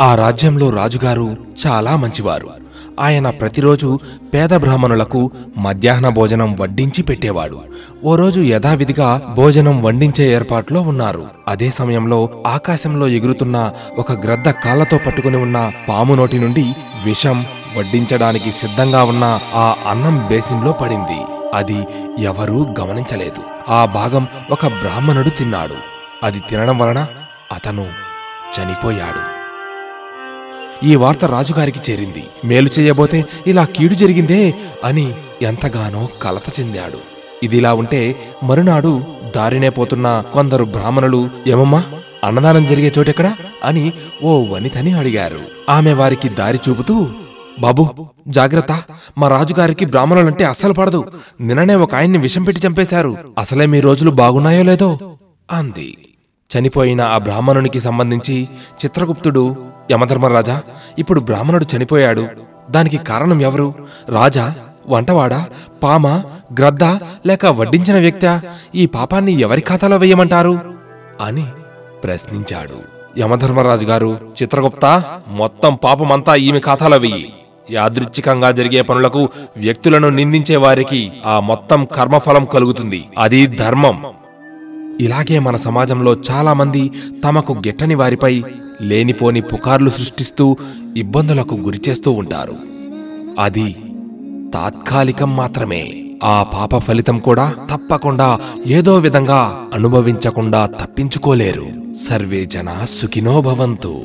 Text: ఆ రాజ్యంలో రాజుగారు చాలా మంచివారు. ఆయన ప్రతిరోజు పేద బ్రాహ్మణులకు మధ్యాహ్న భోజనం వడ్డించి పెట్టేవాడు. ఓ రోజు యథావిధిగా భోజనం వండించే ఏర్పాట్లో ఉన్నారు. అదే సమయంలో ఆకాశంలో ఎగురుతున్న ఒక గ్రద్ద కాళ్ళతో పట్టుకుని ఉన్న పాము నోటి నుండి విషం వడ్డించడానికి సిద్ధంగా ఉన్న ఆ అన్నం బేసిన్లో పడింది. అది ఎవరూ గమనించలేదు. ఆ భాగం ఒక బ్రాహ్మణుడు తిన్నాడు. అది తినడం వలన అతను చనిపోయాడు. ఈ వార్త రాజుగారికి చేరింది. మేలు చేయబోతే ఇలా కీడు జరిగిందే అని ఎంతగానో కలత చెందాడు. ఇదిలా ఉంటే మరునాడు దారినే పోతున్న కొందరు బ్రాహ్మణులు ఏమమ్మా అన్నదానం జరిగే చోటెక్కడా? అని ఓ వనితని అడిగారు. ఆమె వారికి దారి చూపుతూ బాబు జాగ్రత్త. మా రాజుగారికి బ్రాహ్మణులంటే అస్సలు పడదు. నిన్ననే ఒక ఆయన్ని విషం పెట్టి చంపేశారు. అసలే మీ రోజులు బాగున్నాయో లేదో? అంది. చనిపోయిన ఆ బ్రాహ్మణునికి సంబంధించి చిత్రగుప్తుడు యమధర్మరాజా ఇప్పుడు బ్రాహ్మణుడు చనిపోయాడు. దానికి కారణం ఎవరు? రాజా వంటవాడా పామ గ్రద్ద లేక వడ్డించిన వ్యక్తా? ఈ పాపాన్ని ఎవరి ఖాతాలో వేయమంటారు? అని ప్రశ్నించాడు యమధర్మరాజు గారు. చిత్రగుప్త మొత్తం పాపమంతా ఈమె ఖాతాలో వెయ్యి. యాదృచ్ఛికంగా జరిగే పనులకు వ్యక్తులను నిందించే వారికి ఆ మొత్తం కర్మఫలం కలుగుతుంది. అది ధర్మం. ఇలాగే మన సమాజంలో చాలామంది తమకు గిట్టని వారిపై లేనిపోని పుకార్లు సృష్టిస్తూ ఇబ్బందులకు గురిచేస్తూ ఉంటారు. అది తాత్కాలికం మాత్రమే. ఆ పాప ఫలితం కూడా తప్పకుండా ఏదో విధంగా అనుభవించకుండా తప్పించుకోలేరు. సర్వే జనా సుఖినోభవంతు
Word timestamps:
ఆ 0.00 0.14
రాజ్యంలో 0.14 0.70
రాజుగారు 0.70 1.36
చాలా 1.66 1.96
మంచివారు. 1.96 2.48
ఆయన 3.00 3.30
ప్రతిరోజు 3.30 3.98
పేద 4.34 4.54
బ్రాహ్మణులకు 4.54 5.30
మధ్యాహ్న 5.58 6.08
భోజనం 6.08 6.56
వడ్డించి 6.60 7.02
పెట్టేవాడు. 7.02 7.60
ఓ 8.04 8.16
రోజు 8.16 8.40
యథావిధిగా 8.40 9.34
భోజనం 9.36 9.82
వండించే 9.82 10.34
ఏర్పాట్లో 10.34 10.80
ఉన్నారు. 10.80 11.26
అదే 11.48 11.70
సమయంలో 11.70 12.30
ఆకాశంలో 12.46 13.08
ఎగురుతున్న 13.08 13.72
ఒక 13.98 14.12
గ్రద్ద 14.12 14.50
కాళ్ళతో 14.50 14.98
పట్టుకుని 14.98 15.36
ఉన్న 15.36 15.72
పాము 15.88 16.14
నోటి 16.14 16.38
నుండి 16.38 16.74
విషం 17.04 17.44
వడ్డించడానికి 17.78 18.52
సిద్ధంగా 18.52 19.04
ఉన్న 19.04 19.40
ఆ 19.54 19.76
అన్నం 19.88 20.26
బేసిన్లో 20.28 20.72
పడింది. 20.72 21.20
అది 21.54 21.86
ఎవరూ 22.18 22.66
గమనించలేదు. 22.80 23.72
ఆ 23.72 23.84
భాగం 23.84 24.26
ఒక 24.50 24.66
బ్రాహ్మణుడు 24.66 25.28
తిన్నాడు. 25.28 25.74
అది 26.22 26.40
తినడం 26.40 26.78
వలన 26.78 27.06
అతను 27.52 27.86
చనిపోయాడు. 28.58 29.39
ఈ 30.84 30.94
వార్త 30.96 31.24
రాజుగారికి 31.24 31.92
చేరింది. 31.92 32.24
మేలు 32.44 32.70
చేయబోతే 32.78 33.24
ఇలా 33.46 33.64
కీడు 33.64 33.94
జరిగిందే 33.94 34.54
అని 34.84 35.12
ఎంతగానో 35.42 36.08
కలత 36.22 36.60
చెందాడు. 36.60 36.98
ఇదిలా 37.42 37.74
ఉంటే 37.74 38.16
మరునాడు 38.44 39.04
దారినే 39.36 39.68
పోతున్న 39.68 40.24
కొందరు 40.32 40.64
బ్రాహ్మణులు 40.64 41.30
ఏమమ్మా 41.46 41.84
అన్నదానం 42.24 42.66
జరిగే 42.66 42.92
చోటెక్కడా? 42.98 43.36
అని 43.64 43.92
ఓ 44.24 44.44
వనితని 44.44 44.92
అడిగారు. 44.92 45.40
ఆమె 45.68 45.92
వారికి 45.92 46.28
దారి 46.28 46.60
చూపుతూ 46.68 47.06
బాబు 47.60 47.88
జాగ్రత్త. 48.28 48.82
మా 49.18 49.28
రాజుగారికి 49.28 49.84
బ్రాహ్మణులంటే 49.84 50.44
అస్సలు 50.44 50.72
పడదు. 50.72 51.12
నిన్ననే 51.40 51.74
ఒక 51.74 51.94
ఆయన్ని 51.94 52.18
విషం 52.18 52.44
పెట్టి 52.44 52.66
చంపేశారు. 52.66 53.16
అసలే 53.38 53.66
మీ 53.66 53.80
రోజులు 53.80 54.10
బాగున్నాయో 54.10 54.62
లేదో? 54.62 54.98
అంది. 55.50 55.98
చనిపోయిన 56.58 57.00
ఆ 57.00 57.18
బ్రాహ్మణునికి 57.18 57.80
సంబంధించి 57.80 58.42
చిత్రగుప్తుడు 58.84 59.56
యమధర్మరాజా 59.90 60.62
ఇప్పుడు 60.98 61.20
బ్రాహ్మణుడు 61.20 61.66
చనిపోయాడు. 61.76 62.26
దానికి 62.70 62.96
కారణం 62.96 63.42
ఎవరు? 63.42 63.74
రాజా 64.08 64.54
వంటవాడా 64.86 65.46
పామ 65.82 66.08
గ్రద్ద 66.60 66.84
లేక 67.26 67.46
వడ్డించిన 67.46 67.98
వ్యక్తా? 67.98 68.40
ఈ 68.74 68.86
పాపాన్ని 68.86 69.32
ఎవరి 69.32 69.60
ఖాతాలో 69.60 69.96
వేయమంటారు? 69.96 70.60
అని 71.20 71.46
ప్రశ్నించాడు 72.04 73.00
యమధర్మరాజు 73.18 73.86
గారు. 73.86 74.18
చిత్రగుప్త 74.42 75.04
మొత్తం 75.28 75.78
పాపమంతా 75.84 76.34
ఈమె 76.34 76.58
ఖాతాలో 76.58 76.96
వెయ్యి. 76.96 77.32
యాదృచ్ఛికంగా 77.70 78.50
జరిగే 78.50 78.82
పనులకు 78.82 79.28
వ్యక్తులను 79.56 80.08
నిందించే 80.08 80.56
వారికి 80.56 81.12
ఆ 81.26 81.40
మొత్తం 81.40 81.84
కర్మఫలం 81.84 82.44
కలుగుతుంది. 82.44 83.04
అది 83.18 83.46
ధర్మం. 83.46 84.04
ఇలాగే 85.00 85.38
మన 85.38 85.56
సమాజంలో 85.56 86.16
చాలామంది 86.30 86.90
తమకు 87.24 87.52
గిట్టని 87.52 87.94
వారిపై 87.94 88.42
లేనిపోని 88.82 89.40
పుకార్లు 89.40 89.90
సృష్టిస్తూ 89.90 90.56
ఇబ్బందులకు 90.96 91.54
గురిచేస్తూ 91.54 92.10
ఉంటారు. 92.10 92.56
అది 93.38 93.76
తాత్కాలికం 94.54 95.36
మాత్రమే. 95.36 96.04
ఆ 96.24 96.42
పాప 96.42 96.78
ఫలితం 96.78 97.18
కూడా 97.18 97.54
తప్పకుండా 97.74 98.40
ఏదో 98.66 98.98
విధంగా 98.98 99.66
అనుభవించకుండా 99.74 100.66
తప్పించుకోలేరు. 100.66 101.66
సర్వే 102.08 102.46
జనా 102.46 102.84
సుఖినోభవంతు 102.84 104.02